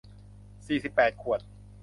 [0.67, 1.39] สี่สิบแปดขวด